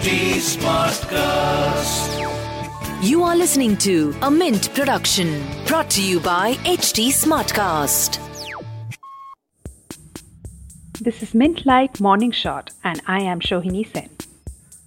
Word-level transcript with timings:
HT 0.00 0.40
Smartcast. 0.56 2.08
You 3.02 3.22
are 3.22 3.36
listening 3.36 3.76
to 3.78 4.14
a 4.22 4.30
Mint 4.30 4.72
production 4.72 5.42
brought 5.66 5.90
to 5.90 6.02
you 6.02 6.20
by 6.20 6.54
HT 6.64 7.08
Smartcast. 7.08 8.18
This 11.02 11.22
is 11.22 11.34
Mint 11.34 11.66
Light 11.66 12.00
Morning 12.00 12.30
Shot, 12.30 12.70
and 12.82 13.02
I 13.06 13.20
am 13.20 13.40
Shohini 13.40 13.86
Sen. 13.92 14.08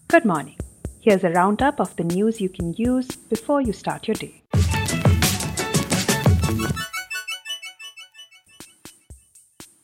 Good 0.08 0.26
morning. 0.26 0.58
Here's 1.00 1.24
a 1.24 1.30
roundup 1.30 1.80
of 1.80 1.96
the 1.96 2.06
news 2.06 2.42
you 2.42 2.50
can 2.50 2.74
use 2.74 3.10
before 3.16 3.62
you 3.62 3.72
start 3.72 4.08
your 4.08 4.16
day. 4.16 4.43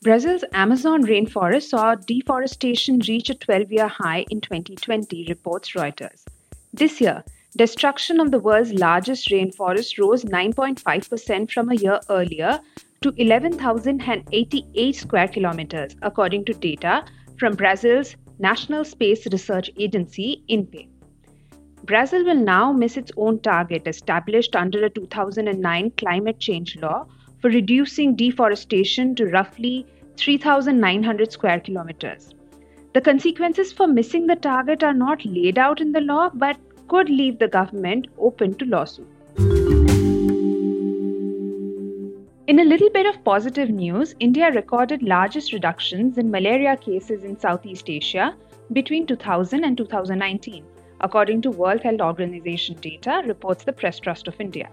Brazil's 0.02 0.44
Amazon 0.54 1.04
rainforest 1.04 1.68
saw 1.68 1.94
deforestation 1.94 3.00
reach 3.06 3.28
a 3.28 3.34
12 3.34 3.70
year 3.70 3.86
high 3.86 4.24
in 4.30 4.40
2020, 4.40 5.26
reports 5.28 5.72
Reuters. 5.72 6.24
This 6.72 7.02
year, 7.02 7.22
destruction 7.54 8.18
of 8.18 8.30
the 8.30 8.38
world's 8.38 8.72
largest 8.72 9.28
rainforest 9.28 9.98
rose 9.98 10.24
9.5% 10.24 11.50
from 11.50 11.68
a 11.68 11.74
year 11.74 12.00
earlier 12.08 12.60
to 13.02 13.12
11,088 13.18 14.96
square 14.96 15.28
kilometers, 15.28 15.94
according 16.00 16.46
to 16.46 16.54
data 16.54 17.04
from 17.38 17.54
Brazil's 17.54 18.16
National 18.38 18.86
Space 18.86 19.26
Research 19.26 19.70
Agency, 19.78 20.42
INPE. 20.48 20.88
Brazil 21.84 22.24
will 22.24 22.42
now 22.42 22.72
miss 22.72 22.96
its 22.96 23.12
own 23.18 23.38
target 23.40 23.86
established 23.86 24.56
under 24.56 24.82
a 24.82 24.88
2009 24.88 25.90
climate 25.98 26.40
change 26.40 26.78
law 26.78 27.06
for 27.40 27.50
reducing 27.50 28.14
deforestation 28.14 29.14
to 29.14 29.26
roughly 29.26 29.86
3,900 30.16 31.32
square 31.32 31.60
kilometers. 31.60 32.34
The 32.92 33.00
consequences 33.00 33.72
for 33.72 33.86
missing 33.86 34.26
the 34.26 34.36
target 34.36 34.82
are 34.82 34.94
not 34.94 35.24
laid 35.24 35.58
out 35.58 35.80
in 35.80 35.92
the 35.92 36.00
law 36.00 36.30
but 36.34 36.56
could 36.88 37.08
leave 37.08 37.38
the 37.38 37.48
government 37.48 38.08
open 38.18 38.54
to 38.54 38.64
lawsuit. 38.64 39.06
In 42.48 42.58
a 42.58 42.64
little 42.64 42.90
bit 42.90 43.06
of 43.06 43.22
positive 43.22 43.70
news, 43.70 44.16
India 44.18 44.50
recorded 44.50 45.04
largest 45.04 45.52
reductions 45.52 46.18
in 46.18 46.32
malaria 46.32 46.76
cases 46.76 47.22
in 47.22 47.38
Southeast 47.38 47.88
Asia 47.88 48.34
between 48.72 49.06
2000 49.06 49.62
and 49.62 49.76
2019, 49.76 50.64
according 51.00 51.42
to 51.42 51.50
World 51.52 51.80
Health 51.80 52.00
Organization 52.00 52.74
data, 52.80 53.22
reports 53.24 53.62
the 53.62 53.72
Press 53.72 54.00
Trust 54.00 54.26
of 54.26 54.40
India. 54.40 54.68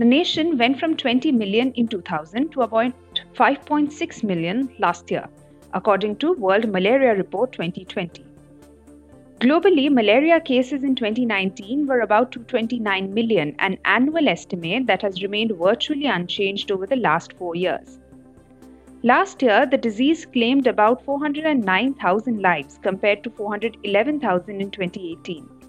The 0.00 0.06
nation 0.06 0.56
went 0.56 0.80
from 0.80 0.96
20 0.96 1.30
million 1.30 1.72
in 1.72 1.86
2000 1.86 2.52
to 2.52 2.62
about 2.62 2.94
5.6 3.34 4.24
million 4.24 4.70
last 4.78 5.10
year, 5.10 5.28
according 5.74 6.16
to 6.20 6.32
World 6.32 6.70
Malaria 6.72 7.14
Report 7.14 7.52
2020. 7.52 8.24
Globally, 9.40 9.92
malaria 9.92 10.40
cases 10.40 10.84
in 10.84 10.94
2019 10.94 11.86
were 11.86 12.00
about 12.00 12.32
229 12.32 13.12
million, 13.12 13.54
an 13.58 13.76
annual 13.84 14.26
estimate 14.26 14.86
that 14.86 15.02
has 15.02 15.22
remained 15.22 15.52
virtually 15.58 16.06
unchanged 16.06 16.72
over 16.72 16.86
the 16.86 16.96
last 16.96 17.34
four 17.34 17.54
years. 17.54 17.98
Last 19.02 19.42
year, 19.42 19.66
the 19.66 19.76
disease 19.76 20.24
claimed 20.24 20.66
about 20.66 21.04
409,000 21.04 22.40
lives 22.40 22.78
compared 22.80 23.22
to 23.24 23.28
411,000 23.28 24.62
in 24.62 24.70
2018. 24.70 25.59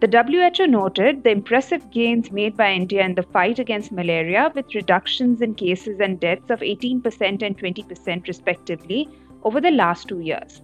The 0.00 0.06
WHO 0.06 0.68
noted 0.68 1.24
the 1.24 1.30
impressive 1.30 1.90
gains 1.90 2.30
made 2.30 2.56
by 2.56 2.72
India 2.72 3.04
in 3.04 3.16
the 3.16 3.24
fight 3.24 3.58
against 3.58 3.90
malaria, 3.90 4.52
with 4.54 4.72
reductions 4.72 5.42
in 5.42 5.56
cases 5.56 5.98
and 5.98 6.20
deaths 6.20 6.50
of 6.50 6.60
18% 6.60 7.42
and 7.42 7.58
20% 7.58 8.28
respectively 8.28 9.08
over 9.42 9.60
the 9.60 9.72
last 9.72 10.06
two 10.06 10.20
years. 10.20 10.62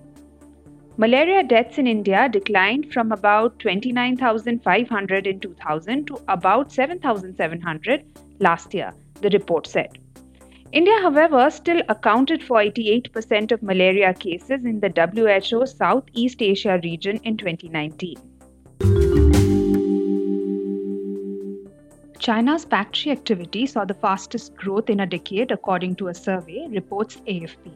Malaria 0.99 1.43
deaths 1.43 1.79
in 1.79 1.89
India 1.89 2.29
declined 2.31 2.93
from 2.93 3.11
about 3.11 3.59
29,500 3.59 5.27
in 5.27 5.41
2000 5.41 6.07
to 6.07 6.21
about 6.29 6.71
7,700 6.71 8.05
last 8.39 8.73
year, 8.73 8.93
the 9.21 9.31
report 9.31 9.67
said. 9.67 9.99
India, 10.71 10.95
however, 11.03 11.51
still 11.51 11.83
accounted 11.89 12.41
for 12.41 12.59
88% 12.59 13.51
of 13.51 13.65
malaria 13.65 14.15
cases 14.15 14.65
in 14.65 14.79
the 14.79 14.91
WHO 14.91 15.67
Southeast 15.67 16.41
Asia 16.41 16.79
region 16.85 17.19
in 17.25 17.37
2019. 17.37 18.17
China's 22.25 22.65
factory 22.65 23.13
activity 23.13 23.67
saw 23.67 23.85
the 23.85 23.93
fastest 23.93 24.57
growth 24.57 24.89
in 24.89 25.01
a 25.01 25.07
decade, 25.07 25.51
according 25.51 25.95
to 25.95 26.09
a 26.09 26.15
survey, 26.15 26.67
reports 26.71 27.21
AFP. 27.27 27.71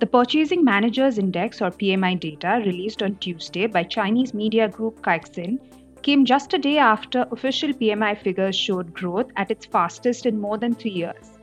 The 0.00 0.06
Purchasing 0.06 0.62
Managers 0.62 1.16
Index, 1.16 1.62
or 1.62 1.70
PMI 1.70 2.20
data, 2.20 2.62
released 2.66 3.02
on 3.02 3.16
Tuesday 3.16 3.66
by 3.66 3.84
Chinese 3.84 4.34
media 4.34 4.68
group 4.68 5.00
Caixin, 5.00 5.58
came 6.02 6.26
just 6.26 6.52
a 6.52 6.58
day 6.58 6.76
after 6.76 7.26
official 7.32 7.72
PMI 7.72 8.18
figures 8.18 8.54
showed 8.54 8.92
growth 8.92 9.30
at 9.36 9.50
its 9.50 9.64
fastest 9.64 10.26
in 10.26 10.38
more 10.38 10.58
than 10.58 10.74
three 10.74 10.90
years. 10.90 11.38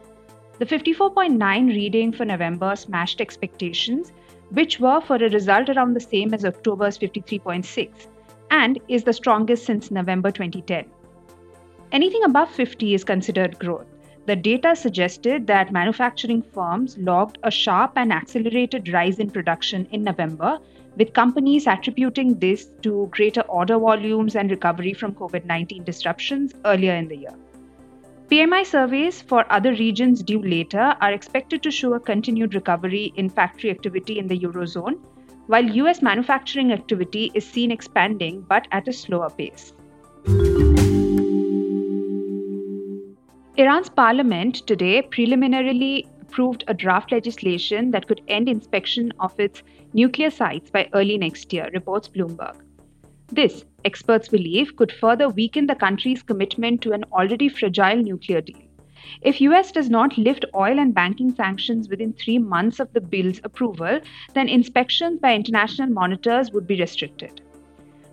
The 0.60 0.66
54.9 0.68 1.70
reading 1.70 2.12
for 2.12 2.26
November 2.26 2.76
smashed 2.76 3.20
expectations, 3.20 4.12
which 4.52 4.80
were 4.80 5.02
for 5.02 5.16
a 5.16 5.32
result 5.32 5.70
around 5.70 5.96
the 5.96 6.08
same 6.12 6.36
as 6.36 6.46
October's 6.46 7.00
53.6, 7.00 7.90
and 8.52 8.80
is 8.88 9.04
the 9.04 9.14
strongest 9.14 9.66
since 9.66 9.90
November 9.90 10.30
2010. 10.30 10.86
Anything 11.92 12.24
above 12.26 12.50
50 12.52 12.94
is 12.94 13.06
considered 13.06 13.58
growth. 13.60 13.86
The 14.26 14.36
data 14.36 14.76
suggested 14.76 15.48
that 15.48 15.72
manufacturing 15.72 16.42
firms 16.42 16.98
logged 16.98 17.38
a 17.44 17.52
sharp 17.52 17.94
and 17.96 18.12
accelerated 18.12 18.92
rise 18.92 19.20
in 19.20 19.30
production 19.30 19.88
in 19.92 20.04
November, 20.04 20.60
with 20.98 21.14
companies 21.14 21.66
attributing 21.66 22.38
this 22.40 22.70
to 22.82 23.08
greater 23.12 23.42
order 23.42 23.80
volumes 23.80 24.36
and 24.36 24.52
recovery 24.52 24.92
from 24.94 25.16
COVID 25.16 25.46
19 25.46 25.86
disruptions 25.86 26.54
earlier 26.66 26.94
in 26.94 27.08
the 27.08 27.16
year. 27.16 27.34
PMI 28.30 28.66
surveys 28.66 29.22
for 29.22 29.46
other 29.50 29.72
regions 29.72 30.22
due 30.22 30.42
later 30.42 30.94
are 31.00 31.14
expected 31.14 31.64
to 31.64 31.72
show 31.72 31.94
a 31.94 32.00
continued 32.02 32.54
recovery 32.54 33.14
in 33.16 33.30
factory 33.30 33.70
activity 33.72 34.20
in 34.20 34.28
the 34.28 34.38
Eurozone, 34.38 35.00
while 35.46 35.64
US 35.64 36.02
manufacturing 36.02 36.74
activity 36.74 37.32
is 37.34 37.46
seen 37.46 37.72
expanding 37.72 38.42
but 38.50 38.68
at 38.74 38.90
a 38.90 38.92
slower 38.92 39.30
pace. 39.30 39.72
Iran's 43.60 43.90
parliament 43.90 44.68
today 44.68 45.02
preliminarily 45.02 46.08
approved 46.22 46.64
a 46.68 46.76
draft 46.76 47.12
legislation 47.12 47.90
that 47.90 48.08
could 48.08 48.22
end 48.28 48.48
inspection 48.48 49.12
of 49.20 49.40
its 49.40 49.64
nuclear 49.94 50.30
sites 50.30 50.70
by 50.70 50.88
early 50.94 51.18
next 51.18 51.52
year, 51.52 51.68
reports 51.74 52.08
Bloomberg. 52.08 52.56
This, 53.30 53.66
experts 53.84 54.28
believe, 54.28 54.76
could 54.76 54.92
further 54.92 55.30
weaken 55.30 55.66
the 55.66 55.74
country's 55.74 56.22
commitment 56.22 56.82
to 56.82 56.92
an 56.92 57.04
already 57.06 57.50
fragile 57.50 57.96
nuclear 57.96 58.42
deal. 58.42 58.62
If 59.24 59.42
US 59.42 59.72
does 59.72 59.90
not 59.90 60.20
lift 60.20 60.46
oil 60.54 60.78
and 60.78 60.94
banking 60.94 61.34
sanctions 61.34 61.90
within 61.90 62.14
3 62.14 62.38
months 62.38 62.80
of 62.80 62.94
the 62.94 63.02
bill's 63.02 63.42
approval, 63.44 64.00
then 64.36 64.50
inspections 64.50 65.20
by 65.20 65.34
international 65.34 65.90
monitors 65.90 66.52
would 66.52 66.68
be 66.68 66.80
restricted. 66.80 67.42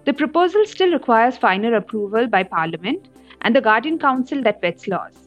The 0.07 0.15
proposal 0.15 0.65
still 0.65 0.95
requires 0.95 1.37
final 1.37 1.75
approval 1.75 2.29
by 2.29 2.45
parliament 2.45 3.09
and 3.43 3.55
the 3.55 3.61
Guardian 3.61 3.99
Council 3.99 4.43
that 4.45 4.63
vets 4.63 4.89
laws. 4.89 5.24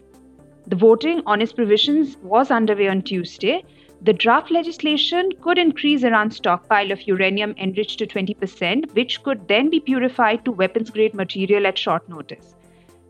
The 0.68 0.76
voting 0.76 1.22
on 1.26 1.42
its 1.42 1.54
provisions 1.54 2.18
was 2.18 2.52
underway 2.52 2.90
on 2.90 3.02
Tuesday. 3.02 3.64
The 4.02 4.12
draft 4.12 4.52
legislation 4.52 5.30
could 5.42 5.58
increase 5.58 6.04
Iran's 6.04 6.36
stockpile 6.36 6.92
of 6.92 7.08
uranium 7.08 7.56
enriched 7.58 8.00
to 8.00 8.06
20%, 8.06 8.94
which 8.94 9.24
could 9.24 9.48
then 9.48 9.70
be 9.70 9.80
purified 9.80 10.44
to 10.44 10.52
weapons 10.52 10.90
grade 10.90 11.14
material 11.14 11.66
at 11.66 11.78
short 11.78 12.08
notice. 12.10 12.54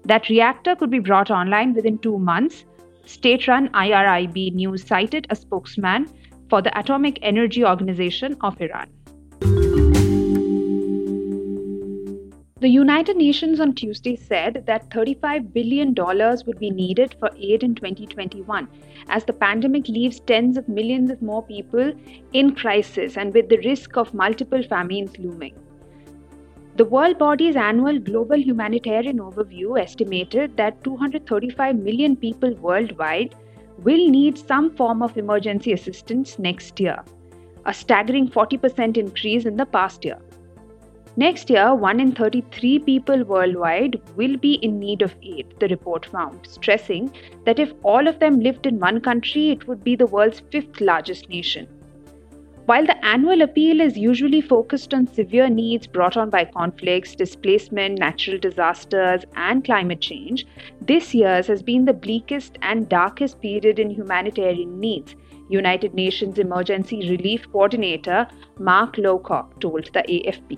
That 0.05 0.29
reactor 0.29 0.75
could 0.75 0.91
be 0.91 0.99
brought 0.99 1.31
online 1.31 1.73
within 1.73 1.97
two 1.97 2.19
months. 2.19 2.63
State 3.05 3.47
run 3.47 3.69
IRIB 3.69 4.53
News 4.53 4.85
cited 4.85 5.25
a 5.31 5.35
spokesman 5.35 6.07
for 6.49 6.61
the 6.61 6.77
Atomic 6.77 7.17
Energy 7.23 7.65
Organization 7.65 8.37
of 8.41 8.61
Iran. 8.61 8.87
The 12.59 12.69
United 12.69 13.17
Nations 13.17 13.59
on 13.59 13.75
Tuesday 13.75 14.15
said 14.15 14.63
that 14.65 14.89
$35 14.89 15.53
billion 15.53 15.93
would 15.93 16.57
be 16.57 16.71
needed 16.71 17.15
for 17.19 17.29
aid 17.37 17.61
in 17.61 17.75
2021 17.75 18.67
as 19.09 19.23
the 19.25 19.33
pandemic 19.33 19.87
leaves 19.87 20.19
tens 20.21 20.57
of 20.57 20.67
millions 20.67 21.11
of 21.11 21.21
more 21.21 21.43
people 21.43 21.93
in 22.33 22.55
crisis 22.55 23.15
and 23.15 23.31
with 23.31 23.49
the 23.49 23.59
risk 23.59 23.95
of 23.95 24.11
multiple 24.11 24.63
famines 24.63 25.19
looming. 25.19 25.53
The 26.77 26.85
world 26.85 27.19
body's 27.19 27.55
annual 27.55 27.99
Global 27.99 28.37
Humanitarian 28.37 29.19
Overview 29.19 29.79
estimated 29.79 30.57
that 30.57 30.83
235 30.83 31.75
million 31.75 32.15
people 32.15 32.55
worldwide 32.55 33.35
will 33.83 34.09
need 34.09 34.35
some 34.35 34.75
form 34.75 35.03
of 35.03 35.15
emergency 35.15 35.73
assistance 35.73 36.39
next 36.39 36.79
year, 36.79 37.03
a 37.67 37.73
staggering 37.73 38.27
40% 38.27 38.97
increase 38.97 39.45
in 39.45 39.57
the 39.57 39.65
past 39.67 40.03
year. 40.03 40.17
Next 41.19 41.49
year, 41.49 41.73
1 41.73 41.99
in 41.99 42.11
33 42.11 42.77
people 42.77 43.23
worldwide 43.23 43.99
will 44.15 44.37
be 44.37 44.53
in 44.61 44.77
need 44.77 45.01
of 45.01 45.15
aid, 45.23 45.51
the 45.59 45.67
report 45.67 46.05
found, 46.05 46.45
stressing 46.45 47.11
that 47.43 47.57
if 47.57 47.73
all 47.81 48.07
of 48.07 48.19
them 48.19 48.39
lived 48.39 48.67
in 48.67 48.79
one 48.79 49.01
country, 49.01 49.49
it 49.49 49.67
would 49.67 49.83
be 49.83 49.95
the 49.95 50.05
world's 50.05 50.43
fifth 50.51 50.79
largest 50.79 51.27
nation. 51.27 51.67
While 52.67 52.85
the 52.85 53.03
annual 53.03 53.41
appeal 53.41 53.81
is 53.81 53.97
usually 53.97 54.41
focused 54.41 54.93
on 54.93 55.07
severe 55.07 55.49
needs 55.49 55.87
brought 55.87 56.17
on 56.17 56.29
by 56.29 56.45
conflicts, 56.45 57.15
displacement, 57.15 57.97
natural 57.97 58.37
disasters, 58.37 59.23
and 59.35 59.65
climate 59.65 60.01
change, 60.01 60.45
this 60.81 61.15
year's 61.15 61.47
has 61.47 61.63
been 61.63 61.85
the 61.85 61.93
bleakest 61.93 62.59
and 62.61 62.87
darkest 62.87 63.41
period 63.41 63.79
in 63.79 63.89
humanitarian 63.89 64.79
needs, 64.79 65.15
United 65.49 65.93
Nations 65.93 66.39
Emergency 66.39 67.09
Relief 67.09 67.51
Coordinator 67.51 68.27
Mark 68.59 68.95
Lowcock 68.95 69.59
told 69.59 69.85
the 69.93 70.03
AFP. 70.03 70.57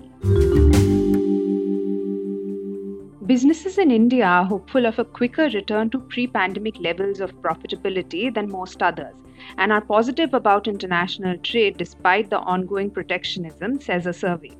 Businesses 3.26 3.78
in 3.78 3.90
India 3.92 4.24
are 4.24 4.44
hopeful 4.44 4.86
of 4.86 4.98
a 4.98 5.04
quicker 5.04 5.48
return 5.50 5.90
to 5.90 6.00
pre 6.00 6.26
pandemic 6.26 6.80
levels 6.80 7.20
of 7.20 7.32
profitability 7.40 8.34
than 8.34 8.50
most 8.50 8.82
others 8.82 9.14
and 9.56 9.72
are 9.72 9.80
positive 9.80 10.34
about 10.34 10.66
international 10.66 11.38
trade 11.38 11.76
despite 11.76 12.28
the 12.28 12.40
ongoing 12.40 12.90
protectionism, 12.90 13.80
says 13.80 14.06
a 14.06 14.12
survey. 14.12 14.50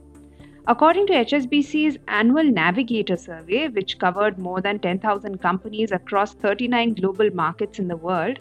According 0.67 1.09
to 1.09 1.15
HSBC's 1.15 1.99
annual 2.07 2.45
Navigator 2.45 3.17
survey, 3.17 3.69
which 3.69 3.99
covered 3.99 4.39
more 4.39 4.61
than 4.61 4.79
10,000 4.79 5.39
companies 5.39 5.91
across 5.91 6.35
39 6.35 6.95
global 6.95 7.31
markets 7.33 7.79
in 7.79 7.89
the 7.89 7.97
world, 7.97 8.39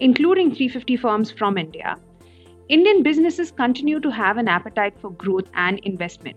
including 0.00 0.54
350 0.54 0.96
firms 0.96 1.30
from 1.30 1.58
India, 1.58 1.96
Indian 2.68 3.02
businesses 3.02 3.50
continue 3.50 4.00
to 4.00 4.10
have 4.10 4.38
an 4.38 4.48
appetite 4.48 4.94
for 5.00 5.10
growth 5.12 5.48
and 5.54 5.78
investment. 5.80 6.36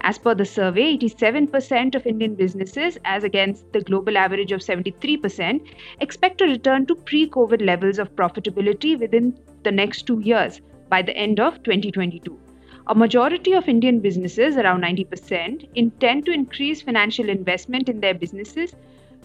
As 0.00 0.16
per 0.16 0.34
the 0.34 0.44
survey, 0.44 0.96
87% 0.96 1.94
of 1.94 2.06
Indian 2.06 2.34
businesses, 2.34 2.98
as 3.04 3.24
against 3.24 3.72
the 3.72 3.80
global 3.80 4.16
average 4.16 4.52
of 4.52 4.60
73%, 4.60 5.60
expect 6.00 6.38
to 6.38 6.44
return 6.44 6.86
to 6.86 6.94
pre 6.94 7.28
COVID 7.28 7.64
levels 7.64 7.98
of 7.98 8.14
profitability 8.14 8.98
within 8.98 9.38
the 9.64 9.72
next 9.72 10.06
two 10.06 10.20
years 10.20 10.60
by 10.88 11.02
the 11.02 11.16
end 11.16 11.40
of 11.40 11.62
2022. 11.64 12.38
A 12.86 12.94
majority 12.94 13.52
of 13.52 13.68
Indian 13.68 14.00
businesses, 14.00 14.56
around 14.56 14.82
90%, 14.82 15.68
intend 15.74 16.24
to 16.24 16.32
increase 16.32 16.80
financial 16.80 17.28
investment 17.28 17.88
in 17.88 18.00
their 18.00 18.14
businesses 18.14 18.74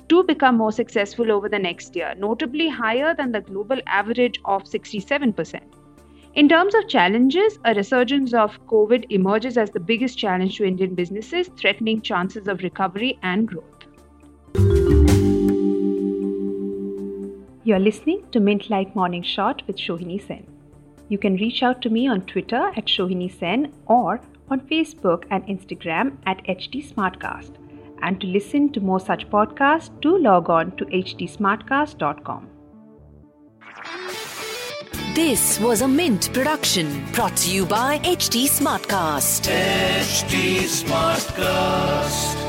to 0.10 0.24
become 0.24 0.58
more 0.58 0.72
successful 0.72 1.32
over 1.32 1.50
the 1.50 1.60
next 1.60 1.96
year, 1.96 2.14
notably 2.18 2.70
higher 2.70 3.14
than 3.16 3.32
the 3.32 3.42
global 3.42 3.80
average 3.88 4.40
of 4.46 4.64
67%. 4.64 5.62
In 6.36 6.50
terms 6.50 6.74
of 6.74 6.88
challenges, 6.88 7.60
a 7.64 7.76
resurgence 7.76 8.34
of 8.34 8.60
COVID 8.66 9.06
emerges 9.12 9.58
as 9.58 9.70
the 9.70 9.80
biggest 9.80 10.18
challenge 10.18 10.58
to 10.58 10.66
Indian 10.66 10.96
businesses, 10.96 11.48
threatening 11.58 12.02
chances 12.02 12.48
of 12.48 12.64
recovery 12.64 13.20
and 13.22 13.48
growth. 13.48 13.66
You're 17.66 17.80
listening 17.80 18.26
to 18.32 18.40
Mint 18.40 18.70
Light 18.70 18.96
Morning 18.96 19.24
Shot 19.24 19.62
with 19.68 19.78
Shohini 19.78 20.26
Sen. 20.28 20.46
You 21.08 21.18
can 21.18 21.36
reach 21.36 21.62
out 21.64 21.82
to 21.84 21.90
me 21.90 22.08
on 22.08 22.22
Twitter 22.26 22.72
at 22.76 22.88
Shohini 22.88 23.32
Sen 23.32 23.72
or 23.86 24.20
on 24.50 24.60
Facebook 24.62 25.26
and 25.30 25.46
Instagram 25.46 26.18
at 26.26 26.44
HT 26.46 26.92
Smartcast. 26.94 27.63
And 28.04 28.20
to 28.22 28.28
listen 28.28 28.72
to 28.74 28.82
more 28.82 29.00
such 29.00 29.30
podcasts, 29.30 29.90
do 30.02 30.18
log 30.18 30.50
on 30.50 30.76
to 30.76 30.86
htsmartcast.com. 30.86 32.50
This 35.16 35.60
was 35.60 35.82
a 35.82 35.88
Mint 35.88 36.34
production 36.34 37.06
brought 37.14 37.38
to 37.38 37.56
you 37.56 37.66
by 37.66 38.00
HT 38.00 38.46
Smartcast. 38.50 39.48
HT 39.48 40.64
Smartcast. 40.82 42.43